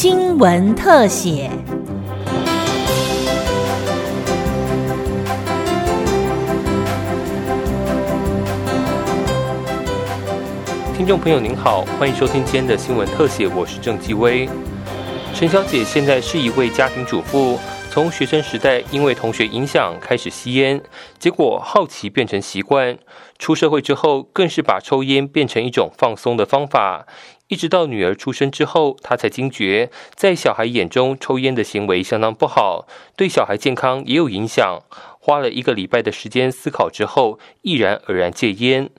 [0.00, 1.50] 新闻特写。
[10.96, 14.48] 听众朋友您好，欢迎收听今天的新闻特写，我是郑继威。
[15.34, 17.58] 陈小姐现在是一位家庭主妇，
[17.90, 20.80] 从学生时代因为同学影响开始吸烟，
[21.18, 22.96] 结果好奇变成习惯，
[23.36, 27.06] 出社会之后更是把抽烟变成一种放松的方法。
[27.48, 34.80] 一直到女儿出生之后，她才惊觉，在小孩眼中抽烟的行为相当不好，对小孩健康也有影响。
[35.18, 38.90] 花了一个礼拜的时间思考之后，毅然而然戒烟。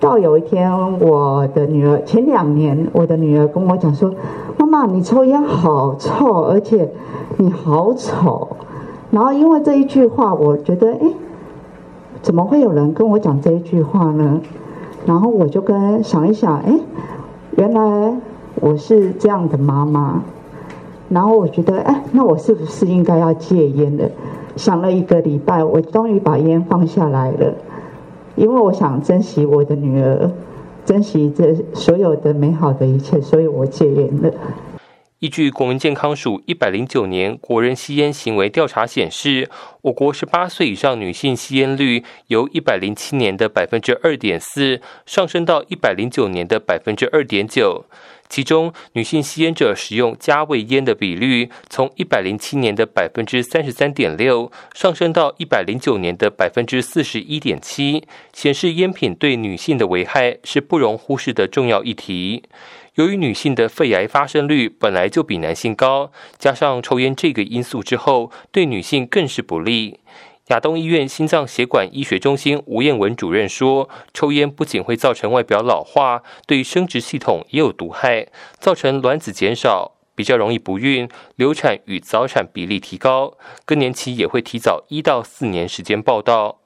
[0.00, 4.12] 到有一天，我的女儿前两年，我的女儿跟我讲说
[4.58, 6.90] ：“妈妈，你抽烟好臭，而且
[7.38, 8.56] 你好丑。”
[9.12, 11.12] 然后因为这一句话，我觉得，哎，
[12.20, 14.40] 怎么会有人跟我讲这一句话呢？
[15.06, 16.78] 然后我就跟想一想，哎，
[17.56, 18.14] 原来
[18.56, 20.22] 我是这样的妈妈。
[21.08, 24.10] 然后我觉得，哎，那我是不是应该要戒烟了？
[24.56, 27.54] 想了一个礼拜，我终于把烟放下来了。
[28.34, 30.30] 因为我想珍惜我的女儿，
[30.86, 34.32] 珍惜这所有的美好的一切，所以我戒烟了。
[35.18, 39.50] 依据国民健康署一百零九年国人吸烟行为调查显示，
[39.82, 47.84] 我国十八岁以上女性吸烟率由一百零七年的百分之二点四上升到一百零九年的百分之二点九。
[48.28, 62.44] 其中，女性吸烟者使用加味烟的比率从一百零七年的百分之三十三点六上升到一百零九年的百分之四十一点七，显示烟品对女性的危害是不容忽视的重要议题。
[62.94, 69.71] 由于女性的肺癌发生率本来就比男性高，加上抽烟这个因素之后，对女性更是不利。
[70.48, 78.26] 亚东医院心脏血管医学中心吴彦文主任说：“抽烟不仅会造成外表老化，对生殖系统也有毒害，
[78.58, 86.58] 造成卵子减少，比较容易不孕、流产与早产比例提高，更年期也会提早一到四年时间报道。”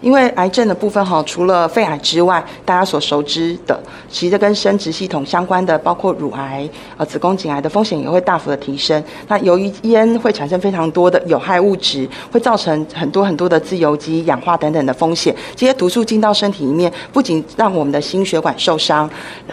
[0.00, 9.02] 因为癌症的部分哈，除了肺癌之外，大家所熟知的，其实跟生殖系统相关的，包括乳癌、呃子宫颈癌的风险也会大幅的提升。
[9.28, 15.34] 那由于烟会产生非常多的有害物质，会造成很多很多的自由基、氧化等等的风险。
[15.54, 19.08] 这些毒素进到身体里面，不仅让我们的心血管受伤，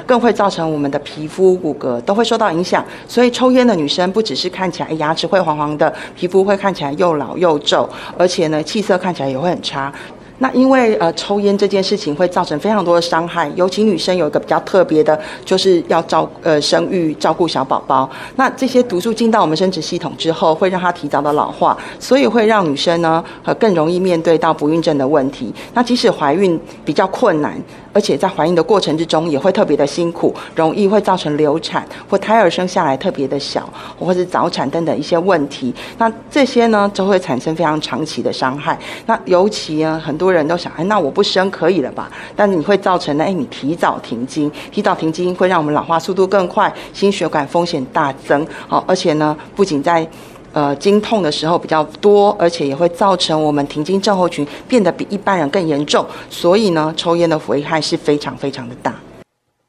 [0.05, 2.83] 更会造成我们的皮肤、骨骼都会受到影响。
[3.07, 9.91] 所以抽烟的女生，不只是看起来牙齿会黄黄的，皮肤会看起来又老又皱，而且呢，气色看起来也会很差。
[10.43, 18.09] 那因为呃抽烟这件事情会造成非常多的伤害，尤其女生有一个比较特别的，就是要照呃生育照顾小宝宝。
[18.35, 25.53] 那这些毒素进到我们生殖系统之后，会让它提早的老化，所以会让女生呢呃更容易面对到不孕症的问题。
[25.73, 27.57] 那即使怀孕比较困难。
[27.95, 35.71] 而且在怀孕的过程之中也会特别的辛苦，容易会造成流产或胎儿生下来特别的小，或者早产等等一些问题。
[35.99, 38.75] 那这些呢，就会产生非常长期的伤害。
[39.05, 42.11] 那尤其呢，很多人都想，哎，那我不生可以了吧？
[42.35, 48.45] 但你会造成呢，哎，你提早停经，提早停经会让我们老化速度更快，心血管风险大增。
[48.67, 50.07] 好，而且呢，不仅在
[50.51, 58.93] 呃，经痛的时候比较多，而且也会造成我们停经症候群变得比一般人更严重，所以呢，抽烟的危害是非常非常的大。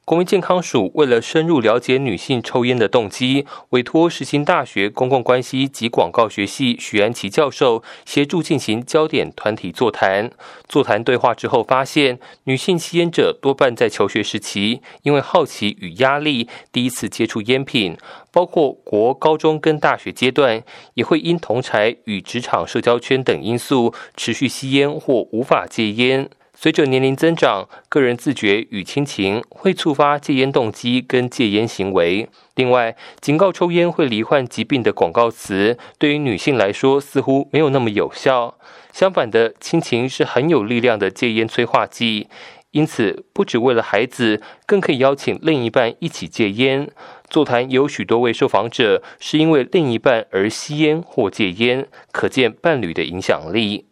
[0.05, 10.29] 国民健康署为了深入了解女性抽烟的动机，委托世新大学公共关系及广告学系许安琪教授协助进行焦点团体座谈。
[10.69, 17.95] 座谈对话之后，发现女性吸烟者多半在求学时期，因为好奇与压力，第一次接触烟品；
[18.31, 20.61] 包括国高中跟大学阶段，
[20.93, 26.29] 也会因同才与职场社交圈等因素，持续吸烟或无法戒烟。
[26.65, 32.27] 随着年龄增长，个人自觉与亲情会触发戒烟动机跟戒烟行为。
[32.55, 38.57] 另外，警告抽烟会罹患疾病的广告词，对于女性来说似乎没有那么有效。
[38.91, 42.29] 相反的，亲情是很有力量的戒烟催化剂。
[42.71, 46.89] 因此，不只为了孩子，更可以邀请另一半一起戒烟。
[47.29, 53.85] 座谈有许多位受访者是因为另一半而吸烟或戒烟，可见伴侣的影响力。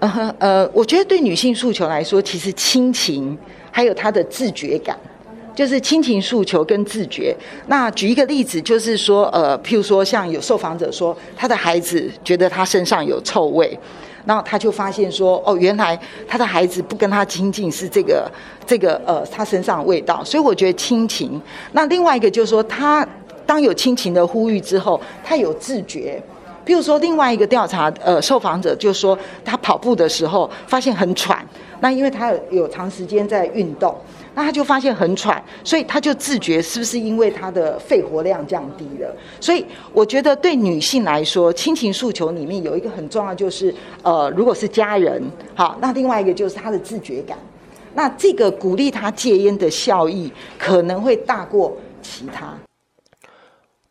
[0.00, 3.36] 呃呃，我觉得对女性诉求来说，其实亲情
[3.70, 4.98] 还有她的自觉感，
[5.54, 7.34] 就是亲情诉求跟自觉。
[7.68, 13.78] 那举一个例子，就是说，呃，譬如说，像有受访者说，他的孩子觉得他身上有臭味，
[14.24, 18.30] 然后他就发现说，哦，原来他的孩子不跟他亲近是这个
[18.66, 20.22] 这个呃他身上的味道。
[20.24, 21.40] 所以我觉得亲情。
[21.72, 23.06] 那另外一个就是说，他
[23.46, 26.20] 当有亲情的呼吁之后，他有自觉。
[26.66, 31.46] 譬如说，另外一个调查，呃，受访者就说他跑步的时候发现很喘，
[31.78, 33.96] 那因为他有有长时间在运动，
[34.34, 39.14] 那他就发现很喘，所以他就自觉是不是因为他的肺活量降低了？
[39.40, 43.72] 所以我觉得对女性来说，亲情诉求里面有一个很重要，就是
[44.02, 45.22] 呃，如果是家人，
[45.54, 47.38] 好，那另外一个就是他的自觉感。
[47.94, 52.52] 那这个鼓励他戒烟的效益可能会大过其他。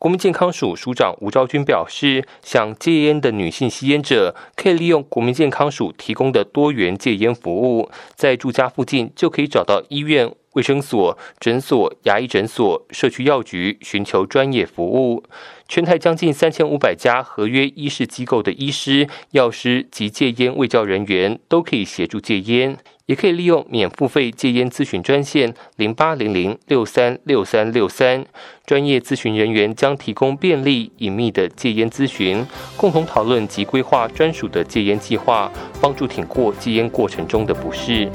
[0.06, 15.24] 国民健康署署长吴昭君表示，想戒烟的女性吸烟者，可以利用国民健康署提供的多元戒烟服务，在住家附近就可以找到医院、卫生所、诊所、牙医诊所、社区药局，寻求专业服务。
[15.68, 22.78] 全台将近三千五百家合约医事机构的医师、药师及戒烟卫教人员，都可以协助戒烟。
[23.08, 28.26] 也可以利用免付费戒烟咨询专线零八零零六三六三六三，
[28.66, 32.44] 专业咨询人员将提供便利隐秘的戒烟咨询，
[32.76, 38.10] 共同讨论及规划专属的戒烟计划，帮助挺过戒烟过程中的不适。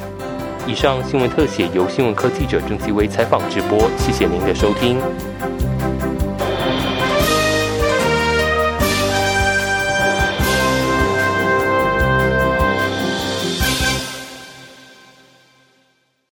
[0.67, 5.60] 以上新闻特写由新闻科记者郑继威采访直播，谢谢您的收听。